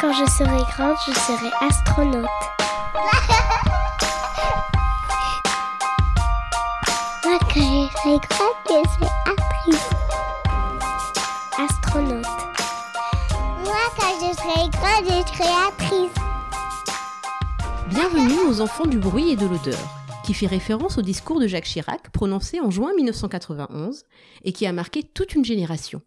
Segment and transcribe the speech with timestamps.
[0.00, 2.24] Quand je serai grande, je serai astronaute.
[7.22, 9.90] Moi, quand je serai grande, je serai actrice.
[11.58, 12.24] Astronaute.
[13.62, 16.16] Moi, quand je serai grande, je serai actrice.
[17.90, 19.78] Bienvenue aux enfants du bruit et de l'odeur,
[20.24, 24.04] qui fait référence au discours de Jacques Chirac prononcé en juin 1991
[24.44, 26.00] et qui a marqué toute une génération.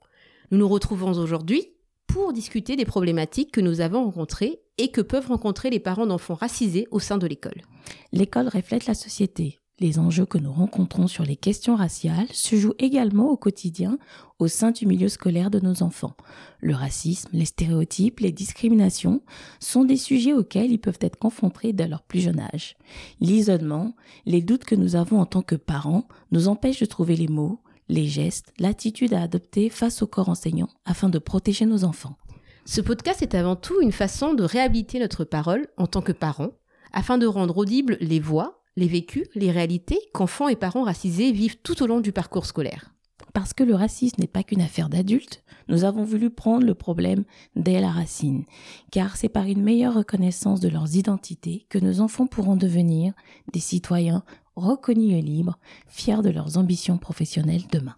[0.49, 1.72] Nous nous retrouvons aujourd'hui
[2.13, 6.35] pour discuter des problématiques que nous avons rencontrées et que peuvent rencontrer les parents d'enfants
[6.35, 7.63] racisés au sein de l'école.
[8.11, 9.61] L'école reflète la société.
[9.79, 13.97] Les enjeux que nous rencontrons sur les questions raciales se jouent également au quotidien
[14.37, 16.15] au sein du milieu scolaire de nos enfants.
[16.59, 19.23] Le racisme, les stéréotypes, les discriminations
[19.59, 22.75] sont des sujets auxquels ils peuvent être confrontés dès leur plus jeune âge.
[23.21, 23.95] L'isolement,
[24.27, 27.62] les doutes que nous avons en tant que parents nous empêchent de trouver les mots,
[27.89, 32.17] les gestes, l'attitude à adopter face au corps enseignant afin de protéger nos enfants.
[32.65, 36.51] Ce podcast est avant tout une façon de réhabiliter notre parole en tant que parents,
[36.93, 41.57] afin de rendre audibles les voix, les vécus, les réalités qu'enfants et parents racisés vivent
[41.61, 42.93] tout au long du parcours scolaire.
[43.33, 47.23] Parce que le racisme n'est pas qu'une affaire d'adultes, nous avons voulu prendre le problème
[47.55, 48.45] dès la racine,
[48.91, 53.13] car c'est par une meilleure reconnaissance de leurs identités que nos enfants pourront devenir
[53.51, 54.23] des citoyens
[54.55, 57.95] reconnus et libres, fiers de leurs ambitions professionnelles demain.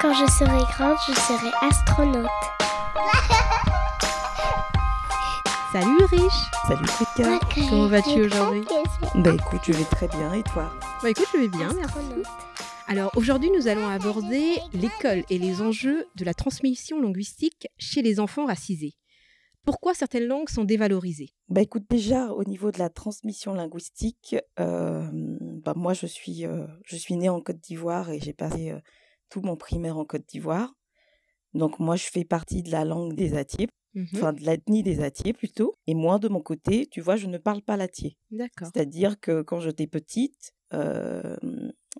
[0.00, 2.28] Quand je serai grande, je serai astronaute.
[5.72, 6.32] Salut Rich
[6.68, 7.40] Salut Frika.
[7.68, 8.62] Comment vas-tu aujourd'hui
[9.16, 10.72] Bah écoute, je vais très bien et toi
[11.02, 11.98] Bah écoute, je vais bien, merci.
[12.86, 18.20] Alors aujourd'hui, nous allons aborder l'école et les enjeux de la transmission linguistique chez les
[18.20, 18.94] enfants racisés.
[19.64, 21.30] Pourquoi certaines langues sont dévalorisées?
[21.48, 25.08] Bah écoute, déjà au niveau de la transmission linguistique, euh,
[25.64, 28.80] bah moi je suis, euh, je suis née en Côte d'Ivoire et j'ai passé euh,
[29.30, 30.74] tout mon primaire en Côte d'Ivoire.
[31.54, 34.08] Donc moi je fais partie de la langue des Atiers, Mhm.
[34.16, 35.72] enfin de l'ethnie des Atiers plutôt.
[35.86, 38.18] Et moi de mon côté, tu vois, je ne parle pas l'Atier.
[38.32, 38.68] D'accord.
[38.74, 40.52] C'est-à-dire que quand j'étais petite,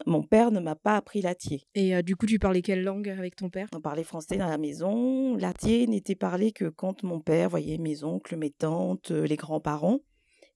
[0.06, 1.62] mon père ne m'a pas appris l'Atier.
[1.74, 3.68] Et euh, du coup, tu parlais quelle langue avec ton père?
[3.74, 5.36] On parlait français dans la maison.
[5.36, 10.00] L'Atier n'était parlé que quand mon père voyait mes oncles, mes tantes, euh, les grands-parents.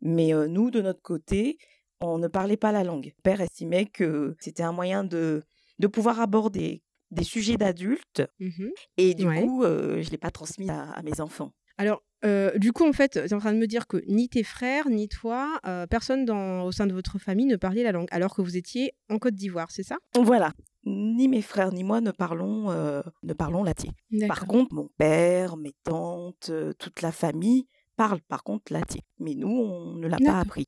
[0.01, 1.59] Mais euh, nous, de notre côté,
[2.01, 3.07] on ne parlait pas la langue.
[3.17, 5.43] Mon père estimait que c'était un moyen de,
[5.79, 8.23] de pouvoir aborder des sujets d'adultes.
[8.39, 8.71] Mhm.
[8.99, 9.43] Et du Ouais.
[9.43, 11.53] coup, euh, je ne l'ai pas transmis à, à mes enfants.
[11.79, 14.29] Alors, euh, du coup, en fait, tu es en train de me dire que ni
[14.29, 17.93] tes frères, ni toi, euh, personne dans, au sein de votre famille ne parlait la
[17.93, 19.97] langue, alors que vous étiez en Côte d'Ivoire, c'est ça?
[20.15, 20.53] Voilà.
[20.85, 23.91] Ni mes frères ni moi ne parlons, euh, ne parlons l'Atier.
[24.27, 29.03] Par contre, mon père, mes tantes, toute la famille parlent par contre l'Atier.
[29.19, 30.67] Mais nous, on ne l'a pas appris.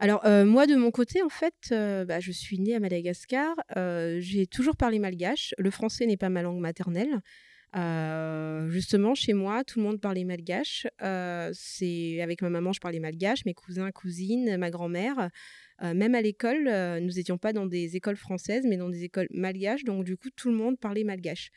[0.00, 3.54] Alors, euh, moi, de mon côté, en fait, euh, bah, je suis née à Madagascar.
[3.76, 5.54] euh, J'ai toujours parlé malgache.
[5.58, 7.20] Le français n'est pas ma langue maternelle.
[7.76, 10.86] Euh, justement, chez moi, tout le monde parlait malgache.
[11.02, 15.30] Euh, c'est avec ma maman, je parlais malgache, mes cousins, cousines, ma grand-mère.
[15.82, 16.64] Euh, même à l'école,
[17.00, 19.84] nous n'étions pas dans des écoles françaises, mais dans des écoles malgaches.
[19.84, 21.50] Donc, du coup, tout le monde parlait malgache.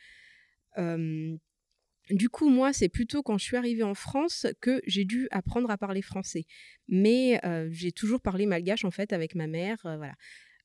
[2.10, 5.70] Du coup, moi, c'est plutôt quand je suis arrivée en France que j'ai dû apprendre
[5.70, 6.44] à parler français.
[6.88, 7.40] Mais
[7.70, 9.78] j'ai toujours parlé malgache, en fait, avec ma mère.
[9.82, 10.14] voilà.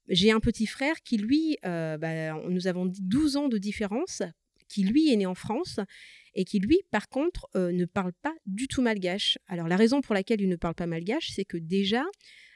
[0.09, 4.21] J'ai un petit frère qui, lui, bah, nous avons dit 12 ans de différence,
[4.67, 5.79] qui, lui, est né en France
[6.35, 9.37] et qui, lui, par contre, euh, ne parle pas du tout malgache.
[9.47, 12.03] Alors, la raison pour laquelle il ne parle pas malgache, c'est que déjà,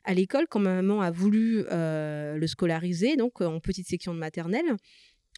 [0.03, 4.13] à l'école, quand ma maman a voulu euh, le scolariser, donc euh, en petite section
[4.13, 4.75] de maternelle,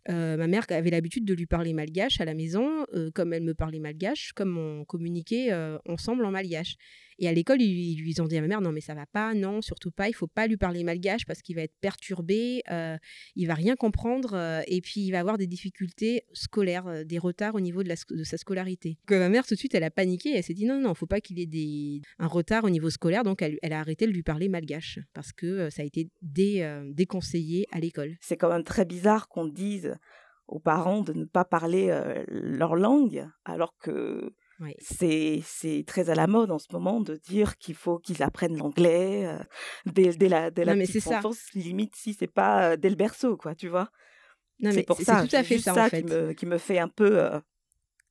[0.09, 2.85] ma mère avait l'habitude de lui parler malgache à la maison,
[3.15, 5.53] comme elle me parlait malgache, comme on communiquait
[5.85, 6.75] ensemble en malgache.
[7.19, 9.33] Et à l'école, ils, ils ont dit à ma mère non mais ça va pas,
[9.33, 12.97] non surtout pas, il faut pas lui parler malgache parce qu'il va être perturbé, euh,
[13.35, 17.19] il va rien comprendre euh, et puis il va avoir des difficultés scolaires, euh, des
[17.19, 18.97] retards au niveau de, sa scolarité.
[19.05, 21.05] Que ma mère tout de suite elle a paniqué, elle s'est dit non non, faut
[21.05, 24.49] pas qu'il ait un retard au niveau scolaire, donc elle, a arrêté de lui parler
[24.49, 28.15] malgache parce que euh, ça a été dé, déconseillé à l'école.
[28.21, 29.95] c'est quand même très bizarre qu'on dise
[30.47, 31.87] aux parents de ne pas parler
[32.27, 34.33] leur langue, alors que
[34.63, 34.75] Ouais.
[34.79, 38.57] c'est c'est très à la mode en ce moment de dire qu'il faut qu'ils apprennent
[38.57, 39.37] l'anglais euh,
[39.85, 41.21] dès, dès la, dès la Non, mais ça.
[41.53, 43.89] limite si c'est pas euh, dès le berceau, quoi, tu vois?
[44.59, 46.03] Non, mais c'est pour ça, tout à fait ça, en fait.
[46.03, 47.39] qui, me, qui me fait un peu, euh,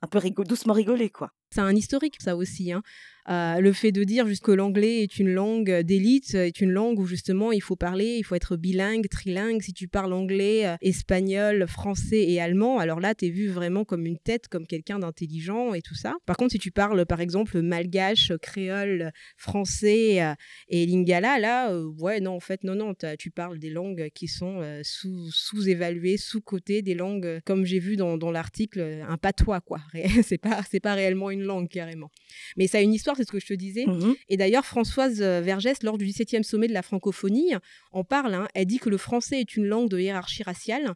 [0.02, 1.30] un peu doucement rigoler, quoi.
[1.52, 2.72] C'est un historique, ça aussi.
[2.72, 2.82] hein.
[3.28, 6.98] Euh, le fait de dire juste que l'anglais est une langue d'élite, est une langue
[6.98, 9.62] où justement il faut parler, il faut être bilingue, trilingue.
[9.62, 13.84] Si tu parles anglais, euh, espagnol, français et allemand, alors là, tu es vu vraiment
[13.84, 16.14] comme une tête, comme quelqu'un d'intelligent et tout ça.
[16.26, 20.34] Par contre, si tu parles par exemple malgache, créole, français euh,
[20.68, 24.26] et lingala, là, euh, ouais, non, en fait, non, non, tu parles des langues qui
[24.26, 29.04] sont euh, sous- sous-évaluées, sous-cotées, des langues, euh, comme j'ai vu dans, dans l'article, euh,
[29.08, 29.80] un patois, quoi.
[30.24, 32.10] c'est pas, pas réellement une une langue carrément.
[32.56, 33.86] Mais ça a une histoire, c'est ce que je te disais.
[33.86, 34.14] Mhm.
[34.28, 37.52] Et d'ailleurs, Françoise euh, Vergès, lors du 17e sommet de la francophonie,
[37.92, 38.34] en parle.
[38.34, 38.48] hein.
[38.54, 40.94] Elle dit que le français est une langue de hiérarchie raciale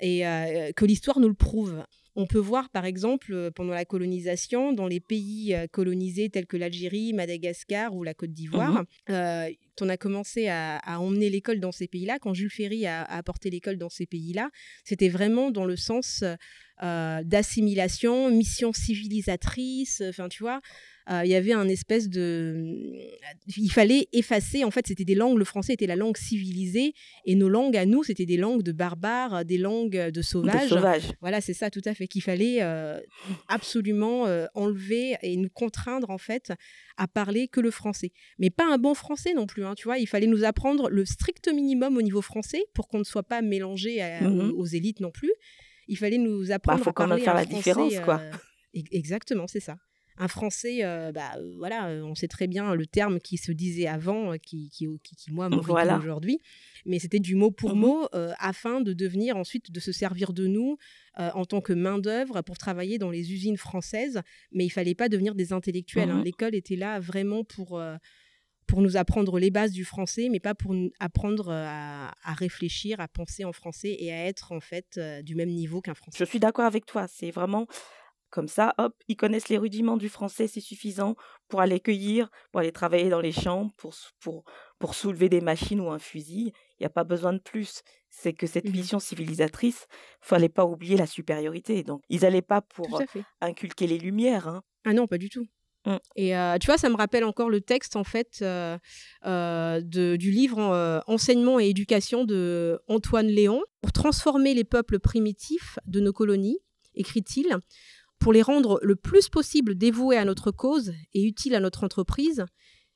[0.00, 1.84] et euh, que l'histoire nous le prouve.
[2.14, 6.46] On peut voir, par exemple, euh, pendant la colonisation, dans les pays euh, colonisés tels
[6.46, 9.48] que l'Algérie, Madagascar ou la Côte d'Ivoire, euh,
[9.80, 12.18] on a commencé à, à emmener l'école dans ces pays-là.
[12.20, 14.50] Quand Jules Ferry a, a apporté l'école dans ces pays-là,
[14.84, 16.22] c'était vraiment dans le sens
[16.82, 20.02] euh, d'assimilation, mission civilisatrice.
[20.08, 20.60] Enfin, tu vois, euh,
[21.10, 22.92] il y avait un espèce de.
[23.56, 24.64] Il fallait effacer.
[24.64, 25.36] En fait, c'était des langues.
[25.38, 26.94] Le français était la langue civilisée,
[27.24, 30.68] et nos langues à nous, c'était des langues de barbares, des langues de De sauvages.
[30.68, 31.12] sauvage.
[31.20, 32.06] Voilà, c'est ça, tout à fait.
[32.06, 33.00] Qu'il fallait euh,
[33.48, 36.52] absolument euh, enlever et nous contraindre, en fait,
[36.96, 38.12] à parler que le français.
[38.38, 39.98] Mais pas un bon français non plus, hein, tu vois.
[39.98, 43.42] Il fallait nous apprendre le strict minimum au niveau français pour qu'on ne soit pas
[43.42, 44.50] mélangé à- Mhm.
[44.52, 45.32] aux, aux élites non plus.
[45.88, 48.20] Il fallait nous apprendre faut à quand même parler faire la français, différence, quoi.
[48.20, 48.30] euh,
[48.76, 49.76] e- exactement, c'est ça.
[50.18, 53.50] Un français, euh, bah, euh, voilà, euh, on sait très bien le terme qui se
[53.52, 55.98] disait avant, qui, qui, qui, qui, moi, Voilà.
[55.98, 56.38] aujourd'hui.
[56.84, 57.80] Mais c'était du mot pour Mhm.
[57.80, 60.76] mot euh, afin de devenir ensuite, de se servir de nous
[61.18, 64.20] euh, en tant que main-d'œuvre pour travailler dans les usines françaises.
[64.52, 66.10] Mais il fallait pas devenir des intellectuels.
[66.10, 66.18] hein.
[66.18, 66.24] Mhm.
[66.24, 67.80] L'école était là vraiment pour.
[68.68, 73.00] pour nous apprendre les bases du français, mais pas pour nous apprendre à, à réfléchir,
[73.00, 76.16] à penser en français et à être en fait du même niveau qu'un français.
[76.18, 77.06] Je suis d'accord avec toi.
[77.06, 77.66] C'est vraiment
[78.32, 81.14] comme ça, hop, ils connaissent les rudiments du français, c'est suffisant
[81.48, 84.42] pour aller cueillir, pour aller travailler dans les champs, pour, pour,
[84.80, 86.52] pour soulever des machines ou un fusil.
[86.80, 87.82] Il n'y a pas besoin de plus.
[88.10, 88.72] C'est que cette Mhm.
[88.72, 89.86] mission civilisatrice,
[90.20, 91.82] fallait pas oublier la supériorité.
[91.84, 93.22] Donc, ils n'allaient pas pour fait.
[93.40, 94.48] inculquer les lumières.
[94.48, 94.62] hein.
[94.84, 95.46] Ah non, pas du tout.
[95.86, 95.96] Mm.
[96.16, 98.78] Et euh, tu vois, ça me rappelle encore le texte en fait euh,
[99.26, 104.98] euh, de- du livre euh, Enseignement et éducation de Antoine Léon pour transformer les peuples
[105.00, 106.58] primitifs de nos colonies,
[106.94, 107.56] écrit-il,
[108.22, 112.44] pour les rendre le plus possible dévoués à notre cause et utiles à notre entreprise.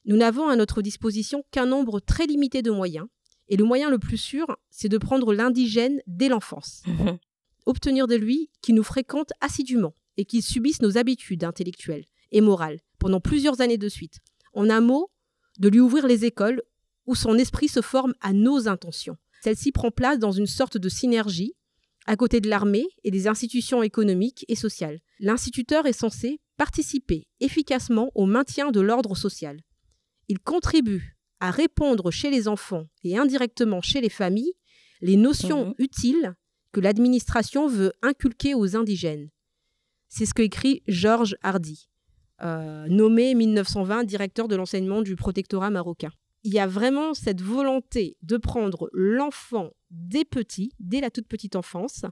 [0.04, 3.08] Nous n'avons à notre disposition qu'un nombre très limité de moyens.
[3.48, 6.84] Et le moyen le plus sûr, c'est de prendre l'indigène dès l'enfance
[7.66, 12.78] obtenir de lui qu'il nous fréquente assidûment et qu'il subisse nos habitudes intellectuelles et morales
[13.00, 14.20] pendant plusieurs années de suite.
[14.54, 15.10] En un mot,
[15.58, 16.62] de lui ouvrir les écoles
[17.06, 19.16] où son esprit se forme à nos intentions.
[19.42, 21.56] Celle-ci prend place dans une sorte de synergie
[22.06, 25.00] à côté de l'armée et des institutions économiques et sociales.
[25.18, 29.60] L'instituteur est censé participer efficacement au maintien de l'ordre social.
[30.28, 34.52] Il contribue à répondre chez les enfants et indirectement chez les familles
[35.02, 35.74] les notions Mhm.
[35.78, 36.34] utiles
[36.72, 39.28] que l'administration veut inculquer aux indigènes.
[40.08, 41.88] C'est ce que écrit Georges Hardy,
[42.42, 46.10] euh, nommé 1920 directeur de l'enseignement du protectorat marocain.
[46.46, 51.56] Il y a vraiment cette volonté de prendre l'enfant dès petit, dès la toute petite
[51.56, 52.04] enfance,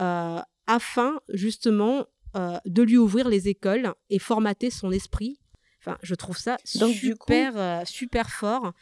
[0.00, 5.38] euh, afin justement euh, de lui ouvrir les écoles et formater son esprit.
[5.80, 8.72] Enfin, je trouve ça Donc, coup- super, euh, super fort.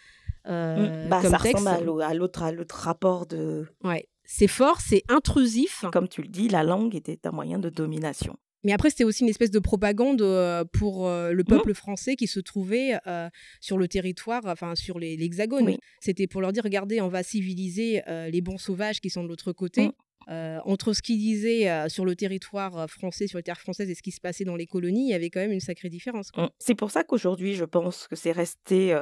[0.46, 1.08] Mm.
[1.10, 1.58] Bah, comme ça texte.
[1.66, 5.84] ressemble à l'autre à l'autre rapport de, Ouais, c'est fort, c'est intrusif.
[5.92, 8.36] comme tu le dis, la langue était un moyen de domination.
[8.64, 11.32] Mais après, c'était aussi une espèce de propagande euh, pour euh, Mmh.
[11.32, 13.28] le peuple français qui se trouvait euh,
[13.60, 15.64] sur le territoire, enfin sur l'hexagone.
[15.66, 15.78] Oui.
[16.00, 19.52] C'était pour leur dire, regardez, on va civiliser les bons sauvages qui sont de l'autre
[19.52, 19.88] côté.
[19.88, 19.92] Mm.
[20.28, 23.88] Euh, entre ce qu'ils disaient euh, sur le territoire euh, français, sur les terres françaises
[23.90, 25.88] et ce qui se passait dans les colonies, il y avait quand même une sacrée
[25.88, 26.30] différence.
[26.30, 26.44] quoi.
[26.44, 26.50] Mm.
[26.58, 28.94] C'est pour ça qu'aujourd'hui, je pense que c'est resté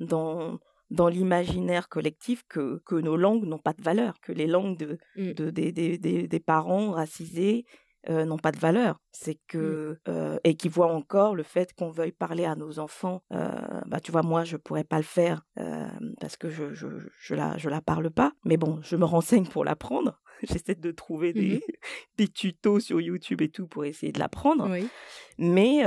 [0.00, 0.58] dans,
[0.90, 4.98] dans l'imaginaire collectif que, que nos langues n'ont pas de valeur, que les langues de,
[5.16, 5.32] Mm.
[5.34, 7.64] de- des, des- des- des parents racisés
[8.08, 8.98] euh, n'ont pas de valeur.
[9.12, 13.22] C'est que euh, et qui voient encore le fait qu'on veuille parler à nos enfants.
[13.32, 13.48] euh,
[13.86, 15.42] bah tu vois, moi je pourrais pas le faire
[16.20, 16.86] parce que je je,
[17.20, 18.32] je la je la parle pas.
[18.44, 20.20] Mais bon, je me renseigne pour l'apprendre.
[20.42, 21.60] J'essaie de trouver des, Mhm.
[22.18, 24.68] des tutos sur YouTube et tout pour essayer de l'apprendre.
[24.70, 24.88] Oui.
[25.38, 25.82] Mais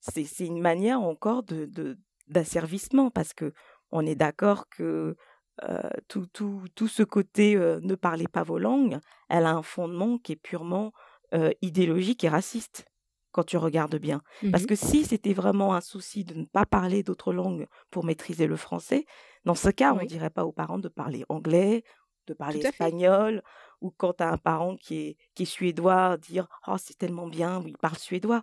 [0.00, 1.98] c'est c'est une manière encore de de-
[2.28, 3.52] d'asservissement parce que
[3.90, 5.16] on est d'accord que
[5.64, 8.98] euh, tout, tout, tout ce côté euh, ne parlez pas vos langues,
[9.28, 10.92] elle a un fondement qui est purement
[11.34, 12.86] euh, idéologique et raciste
[13.32, 14.22] quand tu regardes bien.
[14.50, 14.66] Parce Mhm.
[14.66, 18.56] que si c'était vraiment un souci de ne pas parler d'autres langues pour maîtriser le
[18.56, 19.06] français,
[19.44, 21.82] dans ce cas, on ne dirait pas aux parents de parler anglais,
[22.26, 23.42] de parler espagnol,
[23.80, 27.26] ou quand tu as un parent qui est, qui est suédois, dire Oh, c'est tellement
[27.26, 28.42] bien, il parle suédois.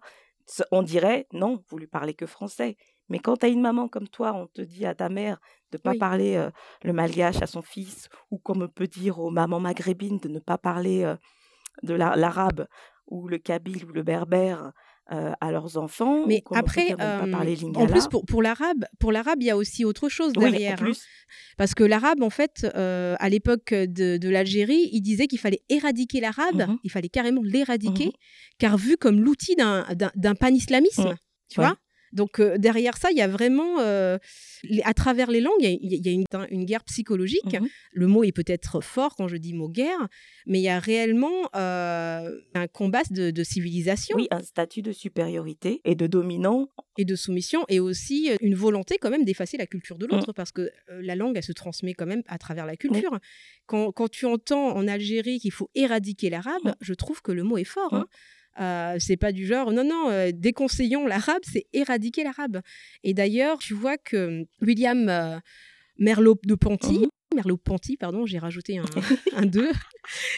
[0.71, 2.75] On dirait Non, vous lui parlez que français.
[3.09, 5.39] Mais quand tu as une maman comme toi, on te dit à ta mère
[5.71, 5.95] de ne pas Oui.
[5.95, 6.49] parler euh,
[6.83, 10.39] le malgache à son fils, ou comme on peut dire aux mamans maghrébines de ne
[10.39, 11.15] pas parler euh,
[11.83, 12.67] de la- l'arabe
[13.07, 14.71] ou le kabyle ou le berbère
[15.11, 16.27] euh, à leurs enfants.
[16.27, 17.21] Mais après, euh,
[17.75, 20.81] en plus, pour, pour l'arabe, pour l'arabe, il y a aussi autre chose Oui, derrière.
[20.83, 20.91] hein.
[21.57, 25.61] Parce que l'arabe, en fait, euh, à l'époque de, de l'Algérie, il disait qu'il fallait
[25.69, 26.77] éradiquer l'arabe, Mhm.
[26.83, 28.11] il fallait carrément l'éradiquer, Mhm.
[28.59, 31.15] car vu comme l'outil d'un- d'un panislamisme, Mhm.
[31.49, 31.65] tu Ouais.
[31.65, 31.77] vois?
[32.13, 34.17] Donc euh, derrière ça, il y a vraiment, euh,
[34.83, 37.53] à travers les langues, il y a, il y a une, une guerre psychologique.
[37.59, 37.67] Mhm.
[37.91, 40.07] Le mot est peut-être fort quand je dis mot guerre,
[40.45, 44.91] mais il y a réellement euh, un combat de, de civilisation Oui, un statut de
[44.91, 46.69] supériorité et de dominant.
[46.97, 50.51] et de soumission, et aussi une volonté quand même d'effacer la culture de l'autre, parce
[50.51, 53.17] que la langue, elle se transmet quand même à travers la culture.
[53.67, 56.73] Quand, quand tu entends en Algérie qu'il faut éradiquer l'arabe, Mm.
[56.81, 57.93] je trouve que le mot est fort.
[57.93, 58.05] Hein.
[58.59, 62.61] Euh, c'est pas du genre, non, non, euh, déconseillons l'arabe, c'est éradiquer l'arabe.
[63.03, 65.37] Et d'ailleurs, tu vois que William euh,
[65.97, 67.07] Merleau de Ponty, Mhm.
[67.35, 68.85] Merleau-Ponty, pardon, j'ai rajouté un,
[69.35, 69.69] un 2,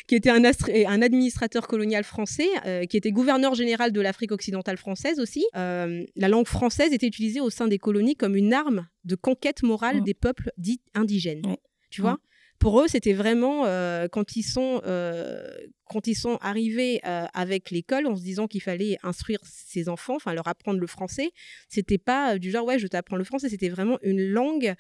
[0.07, 4.33] qui était un, astr- un administrateur colonial français, euh, qui était gouverneur général de l'Afrique
[4.33, 5.45] occidentale française aussi.
[5.55, 9.63] Euh, la langue française était utilisée au sein des colonies comme une arme de conquête
[9.63, 10.03] morale Mhm.
[10.03, 11.43] des peuples dits indigènes.
[11.89, 12.17] Tu vois?
[12.61, 15.43] Pour eux, c'était vraiment euh, quand ils sont euh,
[15.85, 20.15] quand ils sont arrivés euh, avec l'école en se disant qu'il fallait instruire ses enfants,
[20.15, 21.31] enfin leur apprendre le français.
[21.69, 23.49] C'était pas du genre ouais, je t'apprends le français.
[23.49, 24.75] C'était vraiment une langue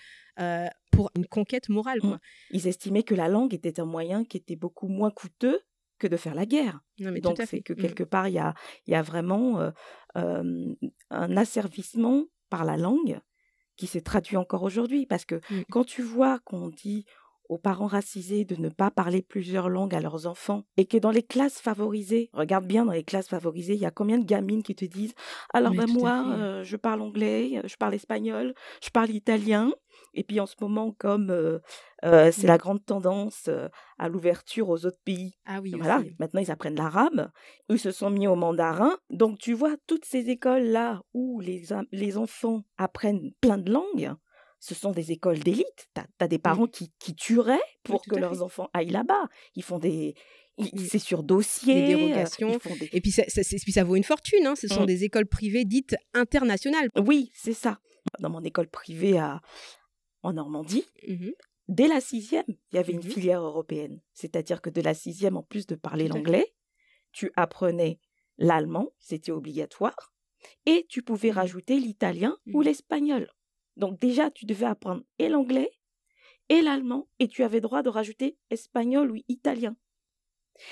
[0.91, 1.99] pour une conquête morale.
[2.01, 2.19] Quoi.
[2.51, 5.59] Ils estimaient que la langue était un moyen qui était beaucoup moins coûteux
[5.99, 6.81] que de faire la guerre.
[6.99, 7.77] Non, mais Donc c'est que Mm.
[7.77, 8.53] quelque part, il y a,
[8.87, 9.71] y a vraiment
[10.15, 13.19] un asservissement par la langue
[13.77, 15.05] qui s'est traduit encore aujourd'hui.
[15.05, 15.63] Parce que Mm.
[15.71, 17.05] quand tu vois qu'on dit
[17.51, 21.11] aux parents racisés de ne pas parler plusieurs langues à leurs enfants et que dans
[21.11, 24.63] les classes favorisées, regarde bien dans les classes favorisées, il y a combien de gamines
[24.63, 25.13] qui te disent
[25.53, 29.71] alors ben, moi euh, je parle anglais, euh, je parle espagnol, je parle italien
[30.13, 31.59] et puis en ce moment comme euh,
[32.05, 33.49] euh, c'est la grande tendance
[33.99, 36.15] à l'ouverture aux autres pays Ah oui, voilà, aussi.
[36.19, 37.29] maintenant ils apprennent l'arabe,
[37.69, 38.97] ils se sont mis au mandarin.
[39.09, 44.13] Donc tu vois, toutes ces écoles-là où les, am- les enfants apprennent plein de langues,
[44.61, 45.89] ce sont des écoles d'élite.
[45.95, 48.41] Tu as, des parents qui, qui tueraient pour que leurs fait.
[48.41, 49.27] enfants aillent là-bas.
[49.55, 50.15] Ils font des...
[50.77, 51.73] C'est sur dossier.
[51.73, 52.53] Des dérogations.
[52.53, 54.45] ils font des- Et puis ça, ça- c'est- puis ça vaut une fortune.
[54.45, 54.55] hein.
[54.55, 54.85] Ce sont Mm.
[54.85, 56.89] des écoles privées dites internationales.
[56.95, 57.79] Oui, c'est ça.
[58.19, 59.41] Dans mon école privée à...
[60.23, 61.33] en Normandie, Mhm.
[61.67, 63.09] dès la sixième, il y avait une Mhm.
[63.11, 63.99] filière européenne.
[64.13, 66.53] C'est-à-dire que de la sixième, en plus de parler l'anglais,
[67.11, 67.99] tu apprenais
[68.37, 70.13] l'allemand, c'était obligatoire,
[70.67, 73.31] et tu pouvais rajouter l'italien ou l'espagnol.
[73.77, 75.71] Donc déjà, tu devais apprendre et l'anglais
[76.49, 79.77] et l'allemand, et tu avais droit de rajouter espagnol ou italien.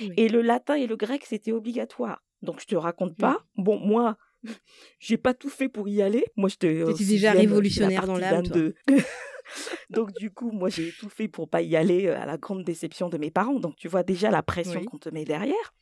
[0.02, 0.12] Oui.
[0.18, 2.22] Et le latin et le grec, c'était obligatoire.
[2.42, 3.46] Donc je te raconte pas.
[3.56, 4.18] Bon, moi,
[5.00, 6.26] j'ai pas tout fait pour y aller.
[6.36, 8.44] Moi, j'étais au T'étais déjà révolutionnaire dans l'âme,
[9.90, 12.64] Donc du coup, moi, j'ai tout fait pour pas y aller euh, à la grande
[12.64, 13.60] déception de mes parents.
[13.60, 14.86] Donc tu vois déjà la pression Oui.
[14.86, 15.74] qu'on te met derrière.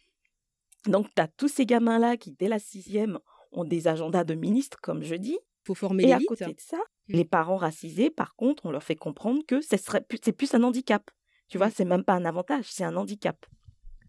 [0.85, 3.19] Donc tu as tous ces gamins-là qui, dès la sixième,
[3.51, 5.37] ont des agendas de ministres, comme je dis.
[5.65, 6.77] faut former Et à côté de ça.
[7.09, 10.53] Les parents racisés, par contre, on leur fait comprendre que ce serait plus- c'est plus
[10.55, 11.09] un handicap.
[11.49, 11.71] Tu vois, Mm.
[11.75, 13.45] c'est même pas un avantage, c'est un handicap.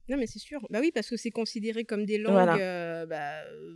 [0.09, 0.67] Non, mais c'est sûr.
[0.71, 2.33] Bah oui, parce que c'est considéré comme des langues.
[2.33, 2.57] Voilà.
[2.59, 3.75] euh, bah, euh,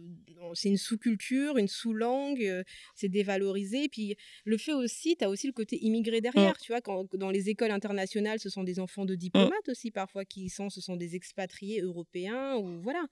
[0.55, 2.43] c'est une sous-culture, une sous-langue.
[2.45, 2.63] euh,
[2.95, 3.89] c'est dévalorisé.
[3.89, 6.57] Puis le fait aussi, tu as aussi le côté immigré derrière.
[6.59, 10.25] Tu vois, quand, dans les écoles internationales, ce sont des enfants de diplomates aussi, parfois,
[10.25, 10.71] qui sont.
[10.71, 12.57] Ce sont des expatriés européens.
[12.57, 13.05] ou voilà.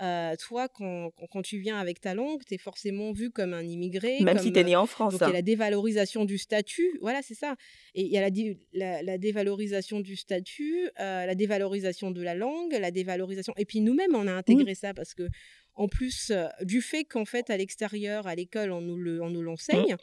[0.00, 3.62] Euh, toi, quand, quand, tu viens avec ta langue, tu es forcément vu comme un
[3.62, 4.20] immigré.
[4.20, 5.12] Même comme, si tu es né en France.
[5.12, 5.32] Donc il y a hein.
[5.32, 7.56] la dévalorisation du statut, voilà, c'est ça.
[7.94, 12.34] Et il y a la, di- la, la dévalorisation du statut, la dévalorisation de la
[12.34, 13.52] langue, la dévalorisation.
[13.56, 15.28] Et puis nous-mêmes, on a intégré ça parce que,
[15.74, 19.30] en plus euh, du fait qu'en fait, à l'extérieur, à l'école, on nous le- on
[19.30, 19.96] nous l'enseigne.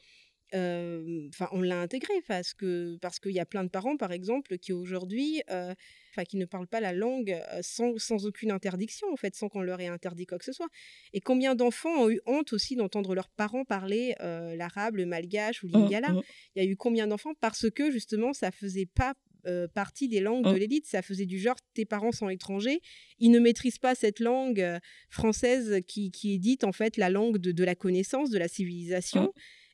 [0.56, 4.12] euh, Enfin, on l'a intégré parce que parce qu'il y a plein de parents, par
[4.12, 5.74] exemple, qui aujourd'hui, euh,
[6.12, 9.62] enfin, qui ne parlent pas la langue sans, sans aucune interdiction, en fait, sans qu'on
[9.62, 10.70] leur ait interdit quoi que ce soit.
[11.14, 15.64] Et combien d'enfants ont eu honte aussi d'entendre leurs parents parler euh, l'arabe, le malgache
[15.64, 16.14] ou Mmh, l'ingala?
[16.14, 16.22] mmh.
[16.56, 19.14] Il y a eu combien d'enfants parce que justement ça faisait pas
[19.50, 20.58] euh, partie des langues de Mm.
[20.58, 22.80] l'élite, ça faisait du genre tes parents sont étrangers,
[23.18, 24.80] ils ne maîtrisent pas cette langue euh,
[25.10, 28.48] française qui, qui est dite en fait la langue de, de la connaissance, de la
[28.48, 29.24] civilisation.
[29.24, 29.32] Mm.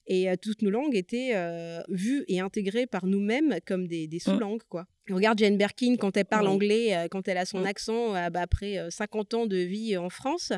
[0.07, 1.33] Et euh, toutes nos langues étaient
[1.89, 4.61] vues et intégrées par nous-mêmes comme des, des sous-langues.
[4.69, 4.85] quoi.
[5.09, 8.89] Regarde Jane Birkin, quand elle parle anglais, quand elle a son accent, bah, après euh,
[8.89, 10.51] 50 ans de vie en France,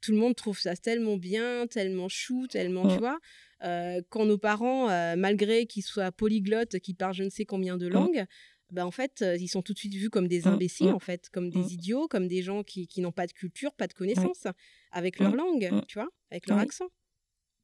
[0.00, 3.18] tout le monde trouve ça tellement bien, tellement chou, tellement, tu vois.
[3.64, 7.76] Euh, quand nos parents, euh, malgré qu'ils soient polyglottes, qu'ils parlent je ne sais combien
[7.76, 8.24] de langues,
[8.70, 10.94] bah, en fait, euh, ils sont tout de suite vus comme des Mm, imbéciles, mm,
[10.94, 11.74] en fait, comme des mm.
[11.74, 14.46] idiots, comme des gens qui, qui n'ont pas de culture, pas de connaissances,
[14.92, 15.80] avec leur Mm, langue, mm.
[15.86, 16.88] tu vois, avec leur accent.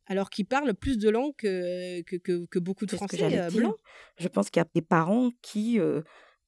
[0.06, 3.50] Alors qu'ils parlent plus de langues que, que, que- que beaucoup de que Français euh,
[3.50, 3.76] blancs.
[4.18, 6.02] Je pense qu'il y a des parents qui, euh,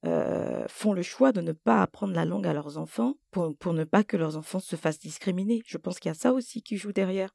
[0.05, 3.73] euh, font le choix de ne pas apprendre la langue à leurs enfants pour, pour
[3.73, 5.61] ne pas que leurs enfants se fassent discriminer.
[5.65, 7.31] Je pense qu'il y a ça aussi qui joue derrière.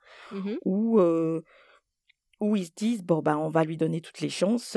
[0.65, 1.43] Où, euh,
[2.41, 4.77] où ils se disent, bon, ben, on va lui donner toutes les chances.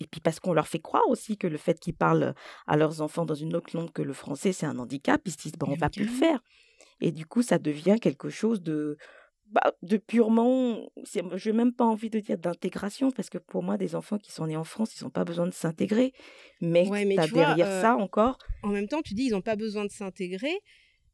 [0.00, 2.34] Et puis parce qu'on leur fait croire aussi que le fait qu'ils parlent
[2.66, 5.38] à leurs enfants dans une autre langue que le français, c'est un handicap, ils se
[5.38, 6.40] disent, bon, on va plus le faire.
[7.00, 8.96] Et du coup, ça devient quelque chose de,
[9.46, 13.76] bah, de purement, je n'ai même pas envie de dire d'intégration, parce que pour moi,
[13.76, 16.12] des enfants qui sont nés en France, ils n'ont pas besoin de s'intégrer.
[16.60, 19.14] Mais, Ouais, mais tu as tu vois, derrière euh, ça encore, En même temps, tu
[19.14, 20.58] dis ils n'ont pas besoin de s'intégrer.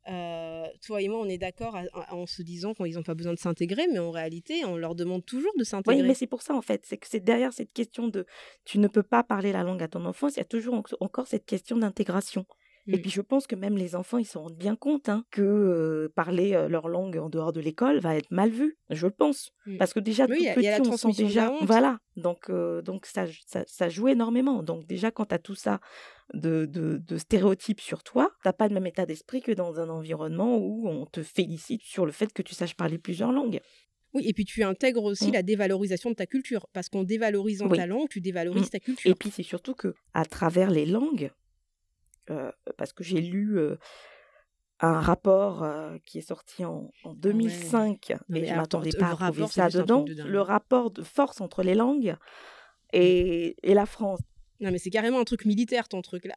[0.09, 1.77] Euh, toi et moi, on est d'accord
[2.11, 5.25] en se disant qu'ils n'ont pas besoin de s'intégrer, mais en réalité, on leur demande
[5.25, 6.03] toujours de Oui, s'intégrer.
[6.03, 8.27] mais c'est pour ça en fait, c'est que c'est derrière cette question de
[8.65, 10.83] tu ne peux pas parler la langue à ton enfant, il y a toujours en-
[11.01, 12.47] encore cette question d'intégration.
[12.89, 13.01] Et Mm.
[13.01, 16.09] puis je pense que même les enfants, ils se rendent bien compte hein, que euh,
[16.17, 19.51] parler leur langue en dehors de l'école va être mal vu, je le pense.
[19.67, 19.77] Mm.
[19.77, 21.53] Parce que déjà, Oui, tout a- petit, il y a la on sent déjà...
[21.63, 24.63] Voilà, donc, euh, donc ça, ça, ça joue énormément.
[24.65, 25.81] Donc déjà, quand tu as tout ça
[26.35, 29.89] de, de, de stéréotypes sur toi, t'as pas le même état d'esprit que dans un
[29.89, 33.61] environnement où on te félicite sur le fait que tu saches parler plusieurs langues.
[34.15, 35.35] Oui, et puis tu intègres aussi Mm.
[35.35, 37.79] la dévalorisation de ta culture, parce qu'en dévalorisant Oui.
[37.79, 39.11] ta langue, tu dévalorises ta culture.
[39.11, 41.31] Et puis c'est surtout que à travers les langues,
[42.77, 43.77] parce que j'ai lu euh,
[44.81, 49.11] un rapport euh, qui est sorti en, en 2005, Non, mais et je m'attendais pas
[49.11, 52.17] à trouver ça dedans, de le rapport de force entre les langues
[52.93, 54.21] et, et la France.
[54.63, 56.35] Non, mais c'est carrément un truc militaire, ton truc là.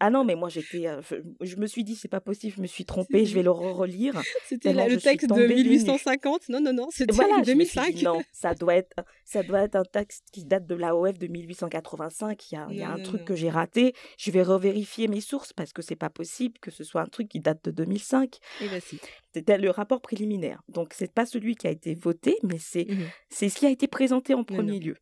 [0.00, 1.16] Ah non, mais moi j'étais, euh, je,
[1.46, 4.20] je me suis dit c'est pas possible, je me suis trompée, je vais le relire.
[4.48, 5.70] C'était le texte de tombée des nues.
[5.70, 6.48] 1850.
[6.48, 7.94] Non, non, non, c'était voilà, je me suis 2005.
[7.94, 11.28] dit, non, ça doit être, ça doit être un texte qui date de l'AOF de
[11.28, 12.50] 1885.
[12.50, 13.26] Il y a, il y a Non, un non, truc non.
[13.26, 13.94] que j'ai raté.
[14.18, 17.28] Je vais revérifier mes sources parce que c'est pas possible que ce soit un truc
[17.28, 18.38] qui date de 2005.
[18.60, 18.98] Et bah si.
[19.32, 20.62] C'était le rapport préliminaire.
[20.68, 23.06] Donc c'est pas celui qui a été voté, mais c'est Mhm.
[23.30, 24.96] c'est ce qui a été présenté en premier lieu.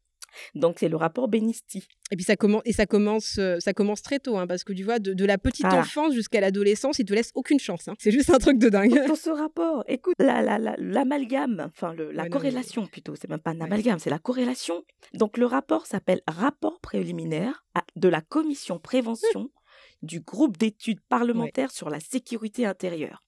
[0.55, 1.87] Donc c'est le rapport Benisti.
[2.11, 4.73] Et puis ça commence, et ça commence, euh, ça commence très tôt, hein, parce que
[4.73, 7.89] tu vois, de, de la petite enfance jusqu'à l'adolescence, ils te laissent aucune chance.
[7.89, 7.95] hein.
[7.99, 9.07] C'est juste un truc de dingue.
[9.07, 12.87] Dans ce rapport, écoute, la- la- la- l'amalgame, enfin le- la Ouais, non, mais- corrélation
[12.87, 13.65] plutôt, c'est même pas un Ouais.
[13.65, 14.83] amalgame, c'est la corrélation.
[15.15, 19.51] Donc le rapport s'appelle Rapport préliminaire à- de la commission prévention
[20.03, 23.23] du groupe d'études parlementaires sur la sécurité intérieure.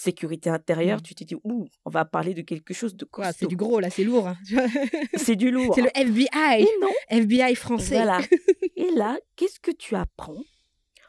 [0.00, 1.02] Sécurité intérieure, Mm.
[1.02, 3.46] tu te dis, ouh, on va parler de quelque chose de Quoi, c'est costaud.
[3.48, 4.28] du gros là, c'est lourd.
[4.28, 4.36] hein.
[5.16, 5.74] C'est du lourd.
[5.74, 7.96] c'est le FBI, Et non, FBI français.
[7.96, 8.20] voilà.
[8.76, 10.42] Et là, qu'est-ce que tu apprends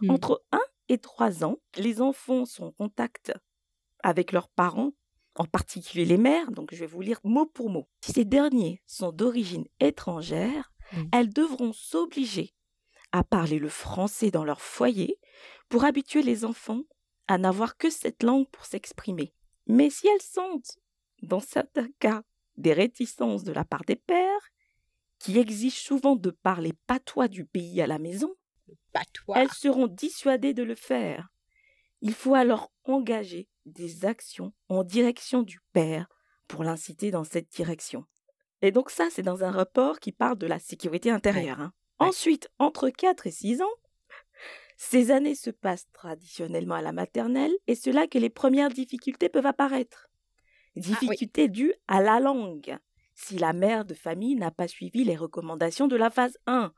[0.01, 0.09] Mm.
[0.11, 3.33] Entre 1 et 3 ans, les enfants sont en contact
[4.01, 4.93] avec leurs parents,
[5.35, 7.87] en particulier les mères, donc je vais vous lire mot pour mot.
[8.03, 11.03] Si ces derniers sont d'origine étrangère, Mm.
[11.11, 12.55] elles devront s'obliger
[13.11, 15.17] à parler le français dans leur foyer
[15.67, 16.81] pour habituer les enfants
[17.29, 19.33] à n'avoir que cette langue pour s'exprimer.
[19.67, 20.77] Mais si elles sentent,
[21.21, 22.23] dans certains cas,
[22.57, 24.49] des réticences de la part des pères,
[25.19, 28.33] qui exigent souvent de parler patois du pays à la maison,
[28.93, 29.35] Pas toi.
[29.37, 31.29] elles seront dissuadées de le faire.
[32.01, 36.07] Il faut alors engager des actions en direction du père
[36.47, 38.05] pour l'inciter dans cette direction.
[38.61, 41.59] Et donc ça, c'est dans un rapport qui parle de la sécurité intérieure.
[41.59, 41.73] hein.
[41.99, 42.07] Ouais.
[42.07, 43.75] Ensuite, entre 4 et 6 ans,
[44.81, 49.27] ces années se passent traditionnellement à la maternelle et c'est là que les premières difficultés
[49.27, 50.07] peuvent apparaître.
[50.77, 52.77] Difficultés dues à la langue,
[53.13, 56.71] si la mère de famille n'a pas suivi les recommandations de la phase 1.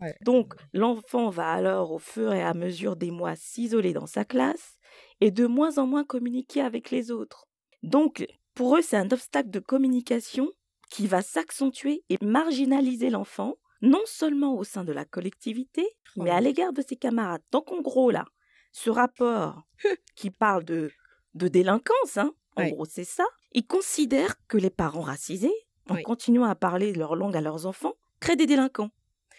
[0.00, 0.14] Ouais.
[0.20, 4.76] Donc, l'enfant va alors, au fur et à mesure des mois, s'isoler dans sa classe
[5.20, 7.48] et de moins en moins communiquer avec les autres.
[7.82, 10.48] Donc, pour eux, c'est un obstacle de communication
[10.90, 16.30] qui va s'accentuer et marginaliser l'enfant, non seulement au sein de la collectivité, Oh mais
[16.30, 17.42] à l'égard de ses camarades.
[17.52, 18.24] Donc, en gros, là,
[18.72, 19.62] ce rapport
[20.16, 20.90] qui parle de,
[21.34, 25.52] de délinquance, hein, en gros, c'est ça, il considère que les parents racisés,
[25.90, 28.90] en continuant à parler leur langue à leurs enfants, créent des délinquants.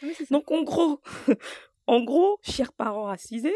[0.03, 0.25] Oui, ça.
[0.31, 1.01] Donc en gros,
[1.87, 3.55] en gros, chers parents racisés,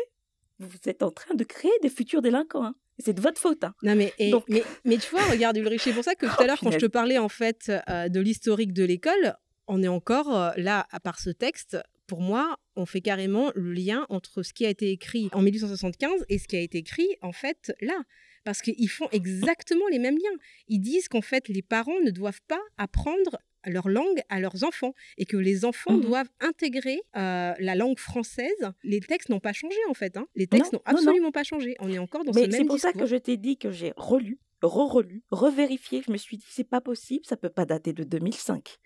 [0.59, 2.63] vous êtes en train de créer des futurs délinquants.
[2.65, 2.75] hein.
[2.99, 3.63] C'est de votre faute.
[3.63, 3.73] hein.
[3.83, 6.41] Non mais, et- Donc- mais, mais tu vois, regarde Ulrich, c'est pour ça que tout
[6.41, 9.35] à l'heure, quand je te parlais en fait euh, de l'historique de l'école,
[9.69, 11.77] on est encore euh, là, à part ce texte,
[12.07, 16.25] pour moi, on fait carrément le lien entre ce qui a été écrit en 1875
[16.27, 18.01] et ce qui a été écrit en fait là.
[18.45, 20.37] Parce qu'ils font exactement les mêmes liens.
[20.69, 24.93] Ils disent qu'en fait, les parents ne doivent pas apprendre leur langue à leurs enfants
[25.17, 26.01] et que les enfants Mhm.
[26.01, 28.71] doivent intégrer euh, la langue française.
[28.83, 30.15] Les textes n'ont pas changé en fait.
[30.17, 30.25] hein.
[30.35, 31.07] Les textes Non, n'ont non, non.
[31.09, 31.75] absolument pas changé.
[31.79, 32.91] On est encore dans ce Mais même c'est pour discours.
[32.93, 36.01] ça que je t'ai dit que j'ai relu, re-relu, revérifié.
[36.07, 38.77] Je me suis dit, c'est pas possible, ça peut pas dater de 2005.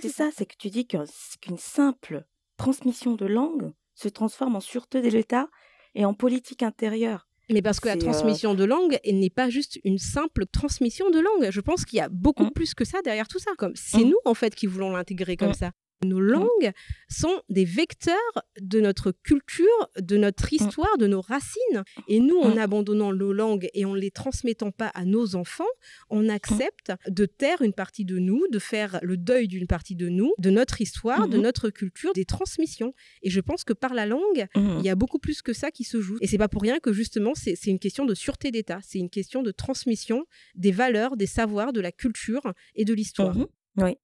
[0.00, 1.04] C'est ça, c'est que tu dis qu'un-
[1.40, 2.24] qu'une simple
[2.56, 5.48] transmission de langue se transforme en sûreté de l'État
[5.94, 7.26] et en politique intérieure.
[7.52, 11.10] Mais parce que la euh, transmission de langue elle n'est pas juste une simple transmission
[11.10, 11.50] de langue.
[11.50, 12.50] Je pense qu'il y a beaucoup Mm.
[12.52, 13.50] plus que ça derrière tout ça.
[13.58, 14.10] Comme c'est Mm.
[14.10, 15.54] nous en fait qui voulons l'intégrer comme Mm.
[15.54, 15.72] ça.
[16.04, 16.72] Nos langues
[17.10, 18.16] sont des vecteurs
[18.58, 19.66] de notre culture,
[20.00, 20.54] de notre Mmh.
[20.54, 21.84] histoire, de nos racines.
[22.08, 25.68] Et nous, en abandonnant nos langues et en les transmettant pas à nos enfants,
[26.08, 26.30] on Mmh.
[26.30, 30.32] accepte de taire une partie de nous, de faire le deuil d'une partie de nous,
[30.38, 32.94] de notre histoire, de notre culture, des transmissions.
[33.22, 34.76] Et je pense que par la langue, Mmh.
[34.78, 36.16] il y a beaucoup plus que ça qui se joue.
[36.22, 38.78] Et c'est pas pour rien que justement, c'est une question de sûreté d'État.
[38.82, 43.36] C'est une question de transmission des valeurs, des savoirs, de la culture et de l'histoire.
[43.36, 43.46] Mhm.
[43.76, 43.96] Oui.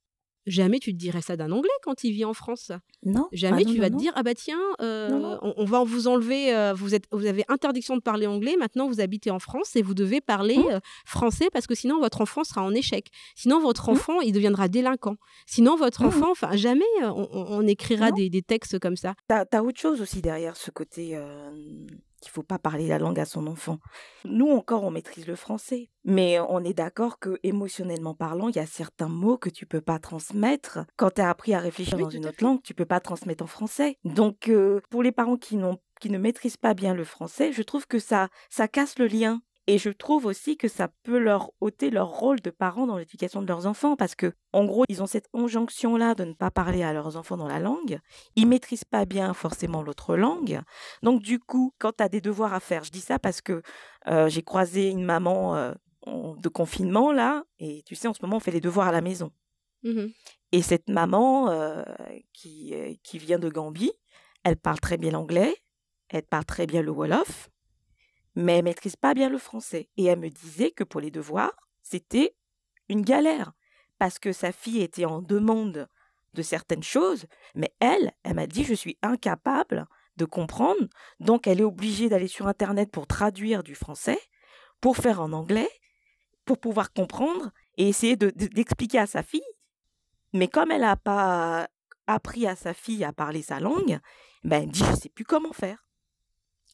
[0.46, 2.70] Jamais tu te dirais ça d'un Anglais quand il vit en France.
[3.04, 3.28] Non.
[3.32, 3.96] Jamais Ah non, tu non, vas non.
[3.96, 5.36] te dire ah bah tiens euh.
[5.42, 8.88] On, on va vous enlever euh, vous êtes vous avez interdiction de parler anglais maintenant
[8.88, 10.70] vous habitez en France et vous devez parler Mmh.
[10.70, 13.92] euh, français parce que sinon votre enfant sera en échec sinon votre Mmh.
[13.92, 16.06] enfant il deviendra délinquant sinon votre Mmh.
[16.06, 20.20] enfant enfin jamais on, écrira des, des textes comme ça T'as as autre chose aussi
[20.22, 21.16] derrière ce côté
[22.20, 23.78] qu'il faut pas parler la langue à son enfant.
[24.24, 28.60] Nous encore, on maîtrise le français, mais on est d'accord que émotionnellement parlant, il y
[28.60, 30.80] a certains mots que tu peux pas transmettre.
[30.96, 33.44] Quand tu as appris à réfléchir Oui, dans une autre langue, tu peux pas transmettre
[33.44, 33.98] en français.
[34.04, 37.62] Donc, euh, pour les parents qui n'ont qui ne maîtrisent pas bien le français, je
[37.62, 39.40] trouve que ça ça casse le lien.
[39.68, 43.42] Et je trouve aussi que ça peut leur ôter leur rôle de parents dans l'éducation
[43.42, 46.84] de leurs enfants parce que, en gros, ils ont cette injonction-là de ne pas parler
[46.84, 47.98] à leurs enfants dans la langue.
[48.36, 50.60] Ils maîtrisent pas bien forcément l'autre langue.
[51.02, 53.62] Donc, du coup, quand tu as des devoirs à faire, je dis ça parce que
[54.06, 55.72] euh, j'ai croisé une maman euh,
[56.06, 59.00] de confinement là, et tu sais, en ce moment, on fait les devoirs à la
[59.00, 59.32] maison.
[59.82, 60.12] Mhm.
[60.52, 61.82] Et cette maman euh,
[62.32, 63.92] qui, qui vient de Gambie,
[64.44, 65.56] elle parle très bien l'anglais,
[66.08, 67.50] elle parle très bien le Wolof,
[68.36, 69.88] mais elle maîtrise pas bien le français.
[69.96, 72.36] Et elle me disait que pour les devoirs, c'était
[72.88, 73.52] une galère,
[73.98, 75.88] parce que sa fille était en demande
[76.34, 80.86] de certaines choses, mais elle, elle m'a dit, je suis incapable de comprendre,
[81.18, 84.20] donc elle est obligée d'aller sur Internet pour traduire du français,
[84.80, 85.68] pour faire en anglais,
[86.44, 89.42] pour pouvoir comprendre et essayer de- de- d'expliquer à sa fille
[90.32, 91.68] mais comme elle n'a pas
[92.06, 93.98] appris à sa fille à parler sa langue,
[94.44, 95.85] ben elle dit je sais plus comment faire.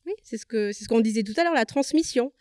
[0.06, 2.32] Oui, c'est ce c'est ce qu'on disait tout à l'heure, la transmission.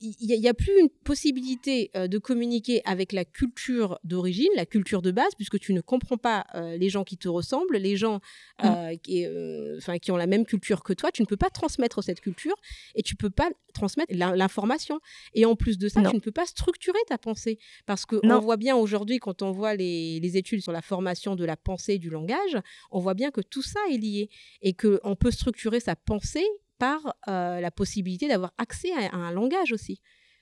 [0.00, 5.00] Il n'y a, plus une possibilité euh, de communiquer avec la culture d'origine, la culture
[5.00, 8.20] de base, puisque tu ne comprends pas euh, les gens qui te ressemblent, les gens
[8.64, 11.10] euh, qui, euh, qui ont la même culture que toi.
[11.12, 12.56] Tu ne peux pas transmettre cette culture
[12.96, 14.98] et tu peux pas transmettre l'in- l'information.
[15.32, 16.10] Et en plus de ça, Non.
[16.10, 17.58] tu ne peux pas structurer ta pensée.
[17.86, 21.44] Parce qu'on voit bien aujourd'hui, quand on voit les, les études sur la formation de
[21.44, 22.58] la pensée et du langage,
[22.90, 24.28] on voit bien que tout ça est lié
[24.60, 26.44] et qu'on peut structurer sa pensée
[26.78, 30.00] par euh, la possibilité d'avoir accès à, à un langage aussi.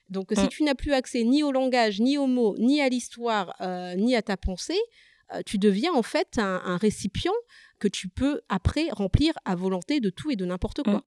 [0.09, 0.49] Donc, si Mm.
[0.49, 4.15] tu n'as plus accès ni au langage, ni aux mots, ni à l'histoire, euh, ni
[4.15, 4.77] à ta pensée,
[5.33, 7.31] euh, tu deviens en fait un, un récipient
[7.79, 10.93] que tu peux après remplir à volonté de tout et de n'importe quoi.
[10.97, 11.03] Mm.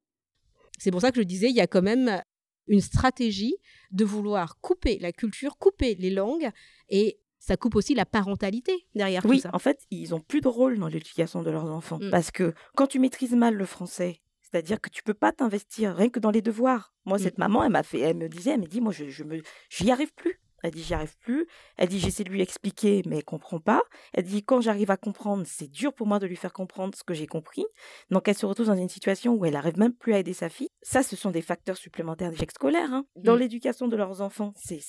[0.78, 2.22] C'est pour ça que je disais, il y a quand même
[2.68, 3.54] une stratégie
[3.92, 6.50] de vouloir couper la culture, couper les langues,
[6.88, 9.50] et ça coupe aussi la parentalité derrière Oui, tout ça.
[9.52, 12.10] en fait, ils ont plus de rôle dans l'éducation de leurs enfants Mm.
[12.10, 14.20] parce que quand tu maîtrises mal le français,
[14.56, 16.94] c'est-à-dire que tu peux pas t'investir rien que dans les devoirs.
[17.04, 17.20] Moi, Mm.
[17.20, 19.42] cette maman, elle m'a fait, elle me disait, elle me dit, moi, je, je me,
[19.68, 20.40] j'y arrive plus.
[20.62, 21.46] Elle dit, j'y arrive plus.
[21.76, 23.82] Elle dit, j'essaie de lui expliquer, mais elle comprend pas.
[24.14, 27.04] Elle dit, quand j'arrive à comprendre, c'est dur pour moi de lui faire comprendre ce
[27.04, 27.64] que j'ai compris.
[28.10, 30.48] Donc, elle se retrouve dans une situation où elle arrive même plus à aider sa
[30.48, 30.70] fille.
[30.82, 32.92] Ça, ce sont des facteurs supplémentaires d'échec scolaire.
[32.92, 33.04] hein.
[33.16, 33.40] Dans Mm.
[33.40, 34.80] l'éducation de leurs enfants, c'est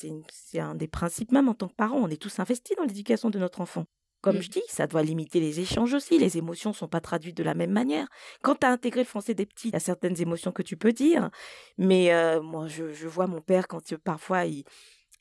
[0.59, 1.99] un des principes même en tant que parents.
[2.01, 3.85] On est tous investis dans l'éducation de notre enfant.
[4.27, 4.41] Comme Mm.
[4.41, 6.19] je dis, ça doit limiter les échanges aussi.
[6.19, 8.07] Les émotions sont pas traduites de la même manière.
[8.41, 10.75] Quand tu as intégré le français des petits, il y a certaines émotions que tu
[10.75, 11.29] peux dire.
[11.77, 14.63] Mais euh, moi, je, je vois mon père quand euh, parfois il,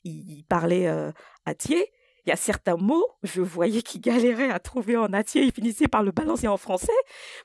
[0.03, 1.11] il, il parlait euh,
[1.45, 1.87] à Thiers.
[2.25, 5.43] Il y a certains mots, je voyais qu'il galérait à trouver en atier.
[5.43, 6.91] Il finissait par le balancer en français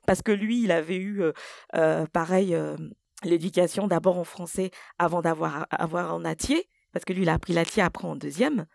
[0.07, 1.33] parce que lui, il avait eu euh,
[1.77, 2.77] euh, pareil euh,
[3.23, 7.53] l'éducation d'abord en français avant d'avoir avoir en atier parce que lui, il a appris
[7.53, 8.67] l'atier après en deuxième.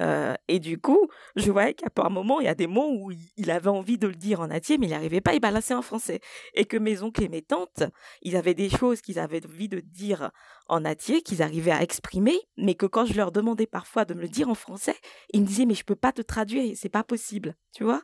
[0.00, 3.12] Euh, et du coup, je voyais qu'à un moment, il y a des mots où
[3.36, 5.82] il, avait envie de le dire en atier, mais il n'arrivait pas, il balançait en
[5.82, 6.20] français.
[6.54, 7.84] Et que mes oncles et mes tantes,
[8.22, 10.30] ils avaient des choses qu'ils avaient envie de dire
[10.68, 14.22] en atier, qu'ils arrivaient à exprimer, mais que quand je leur demandais parfois de me
[14.22, 14.96] le dire en français,
[15.32, 18.02] ils me disaient, mais je peux pas te traduire, c'est pas possible, tu vois?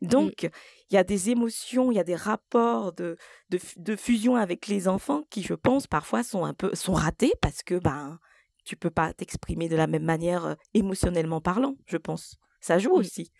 [0.00, 0.50] Donc,
[0.90, 3.16] il y a des émotions, il y a des rapports de,
[3.50, 7.32] de, de fusion avec les enfants qui, je pense, parfois sont un peu sont ratés
[7.40, 8.18] parce que ben
[8.64, 12.36] tu peux pas t'exprimer de la même manière euh, émotionnellement parlant, je pense.
[12.60, 13.32] Ça joue aussi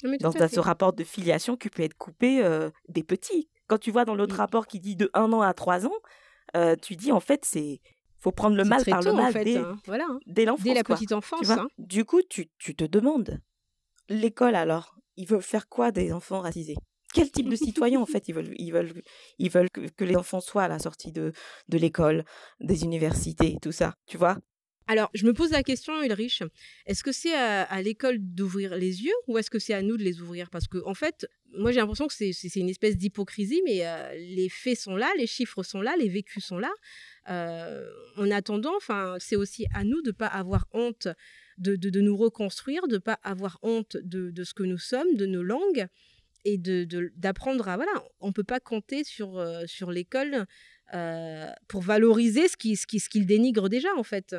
[0.00, 3.48] tout dans, ce rapport de filiation qui peut être coupé euh, des petits.
[3.66, 5.94] Quand tu vois dans l'autre rapport qui dit de 1 an à 3 ans,
[6.56, 7.80] euh, tu dis en fait c'est
[8.18, 9.44] faut prendre le mal par tôt, le mal en fait.
[9.44, 9.76] dès, hein.
[9.86, 10.04] Voilà.
[10.08, 10.18] hein.
[10.26, 10.64] dès l'enfance.
[10.64, 10.96] Dès la quoi.
[10.96, 11.46] petite Tu enfance.
[11.46, 11.60] vois?
[11.60, 11.68] hein.
[11.78, 13.40] Du coup, tu, tu te demandes,
[14.08, 16.76] l'école alors, ils veulent faire quoi des enfants racisés?
[17.14, 19.02] Quel type de citoyens en fait ils veulent, ils veulent,
[19.38, 21.32] ils veulent que, que les enfants soient à la sortie de,
[21.68, 22.24] de l'école,
[22.60, 24.36] des universités, tout ça, tu vois?
[24.90, 26.42] Alors, je me pose la question, Ulrich,
[26.84, 30.02] est-ce que c'est à, l'école d'ouvrir les yeux ou est-ce que c'est à nous de
[30.02, 30.50] les ouvrir?
[30.50, 34.48] Parce que, en fait, moi j'ai l'impression que c'est une espèce d'hypocrisie, mais euh, les
[34.48, 36.72] faits sont là, les chiffres sont là, les vécus sont là.
[37.28, 38.72] Euh, en attendant,
[39.20, 41.06] c'est aussi à nous de ne pas avoir honte
[41.56, 45.44] de, nous reconstruire, de ne pas avoir honte de, ce que nous sommes, de nos
[45.44, 45.86] langues
[46.44, 50.46] et d'apprendre à voilà on peut pas compter sur euh, l'école
[51.68, 54.34] pour valoriser ce qui ce qu'il dénigre déjà en fait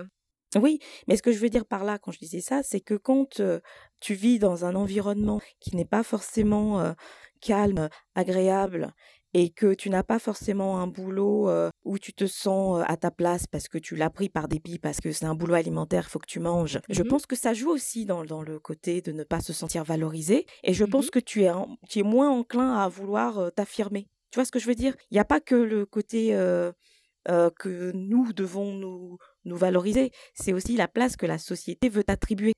[0.59, 2.95] oui, mais ce que je veux dire par là, quand je disais ça, c'est que
[2.95, 3.41] quand
[3.99, 6.93] tu vis dans un environnement qui n'est pas forcément
[7.39, 8.93] calme, agréable,
[9.33, 11.49] et que tu n'as pas forcément un boulot
[11.83, 14.99] où tu te sens à ta place parce que tu l'as pris par dépit, parce
[14.99, 16.79] que c'est un boulot alimentaire, il faut que tu manges.
[16.89, 19.53] Je mmh pense que ça joue aussi dans, dans, le côté de ne pas se
[19.53, 20.45] sentir valorisé.
[20.63, 21.51] Et je mmh pense que tu es,
[21.89, 24.07] tu es moins enclin à vouloir t'affirmer.
[24.31, 24.95] Tu vois ce que je veux dire?
[25.11, 26.33] Il n'y a pas que le côté
[27.25, 32.53] que nous devons nous, valoriser, c'est aussi la place que la société veut attribuer.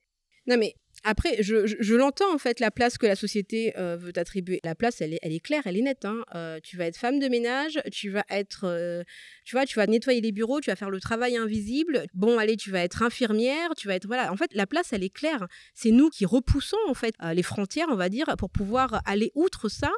[0.46, 4.60] Non mais après, je, l'entends en fait, la place que la société veut attribuer.
[4.64, 6.04] La place, elle est, claire, elle est nette.
[6.04, 6.24] Hein.
[6.62, 9.04] tu vas être femme de ménage, tu vas être,
[9.44, 12.06] tu vois, tu vas nettoyer les bureaux, tu vas faire le travail invisible.
[12.14, 14.32] Bon, allez, tu vas être infirmière, tu vas être, voilà.
[14.32, 15.46] En fait, la place, elle est claire.
[15.74, 19.68] C'est nous qui repoussons en fait les frontières, on va dire, pour pouvoir aller outre
[19.68, 19.90] ça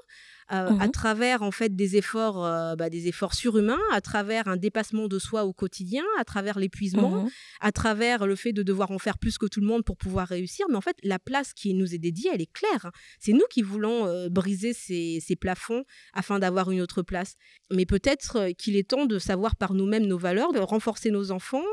[0.49, 2.41] à mmh travers en fait des efforts,
[2.77, 7.25] bah, des efforts surhumains, à travers un dépassement de soi au quotidien, à travers l'épuisement,
[7.25, 7.31] mmh
[7.61, 10.29] à travers le fait de devoir en faire plus que tout le monde pour pouvoir
[10.29, 10.67] réussir.
[10.69, 12.91] Mais en fait, la place qui nous est dédiée, elle est claire.
[13.19, 17.35] C'est nous qui voulons briser ces, ces, plafonds afin d'avoir une autre place.
[17.73, 21.65] Mais peut-être qu'il est temps de savoir par nous-mêmes nos valeurs, de renforcer nos enfants,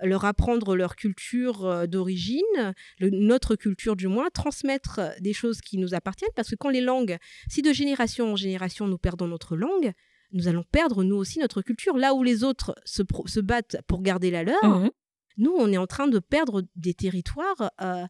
[0.00, 6.30] leur apprendre leur culture d'origine, notre culture du moins, transmettre des choses qui nous appartiennent.
[6.36, 7.16] Parce que quand les langues,
[7.48, 9.92] si de génération en génération nous perdons notre langue,
[10.32, 11.96] nous allons perdre nous aussi notre culture.
[11.96, 14.90] Là où les autres se, se battent pour garder la leur, mmh
[15.38, 18.06] nous, on est en train de perdre des territoires euh,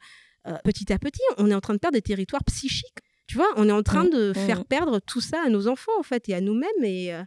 [0.46, 1.22] euh, petit à petit.
[1.38, 2.98] On est en train de perdre des territoires psychiques.
[3.27, 4.64] Tu vois, on est en train mmh, de faire mmh.
[4.64, 6.85] perdre tout ça à nos enfants, en fait, et à nous-mêmes.
[6.85, 7.22] Et euh,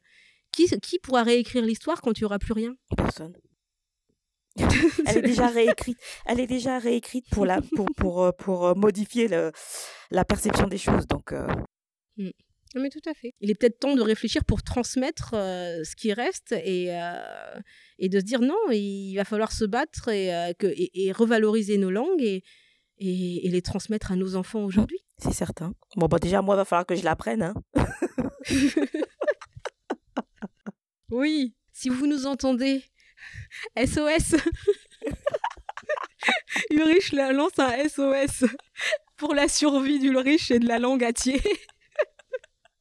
[0.56, 2.76] qui, qui pourra réécrire l'histoire quand il n'y aura plus rien?
[2.96, 3.36] Personne.
[5.06, 5.98] Elle est déjà réécrite.
[6.26, 9.52] Elle est déjà réécrite pour, la, pour, pour, pour modifier le,
[10.12, 11.08] la perception des choses.
[11.08, 11.34] Donc,
[12.18, 12.30] mmh.
[12.76, 13.34] Mais tout à fait.
[13.40, 17.60] Il est peut-être temps de réfléchir pour transmettre euh, ce qui reste et, euh,
[18.00, 21.78] et de se dire non, il va falloir se battre et, euh, que, et, revaloriser
[21.78, 22.44] nos langues et,
[23.00, 25.00] et, les transmettre à nos enfants aujourd'hui.
[25.18, 25.74] C'est certain.
[25.96, 27.44] Bon, bah déjà, moi, il va falloir que je l'apprenne.
[27.44, 27.54] Hein.
[31.12, 32.84] oui, si vous nous entendez,
[33.78, 34.36] SOS
[36.72, 38.46] Ulrich lance un SOS
[39.18, 41.42] pour la survie d'Ulrich et de la langue atier.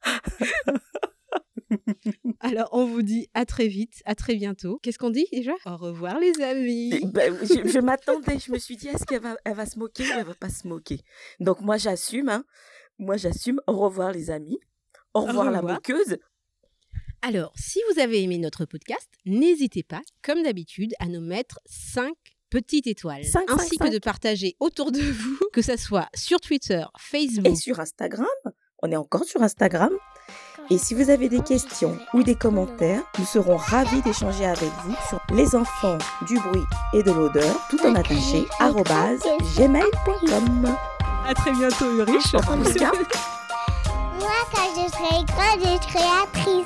[2.39, 4.79] Alors, on vous dit à très vite, à très bientôt.
[4.81, 5.53] Qu'est-ce qu'on dit déjà?
[5.65, 6.93] Au revoir, les amis.
[6.93, 10.03] Eh ben, je, m'attendais, je me suis dit, est-ce qu'elle va, elle va se moquer
[10.03, 10.99] ou elle va pas se moquer?
[11.39, 12.29] Donc, moi, j'assume.
[12.29, 12.45] Hein.
[12.99, 13.59] Moi, j'assume.
[13.67, 14.59] Au revoir, les amis.
[15.13, 16.17] Au revoir, la moqueuse.
[17.27, 22.13] Alors, si vous avez aimé notre podcast, n'hésitez pas, comme d'habitude, à nous mettre 5
[22.51, 27.47] petites étoiles, ainsi que de partager autour de vous, que ce soit sur Twitter, Facebook
[27.47, 28.27] et sur Instagram.
[28.83, 29.89] On est encore sur Instagram.
[30.69, 34.95] Et si vous avez des questions ou des commentaires, nous serons ravis d'échanger avec vous
[35.09, 36.61] sur les enfants du bruit
[36.93, 38.43] et de l'odeur, tout en attaché,
[39.57, 40.75] gmail.com.
[41.27, 42.35] À très bientôt, Ulrich.
[44.25, 46.65] Moi, quand je serai grande, je serai actrice.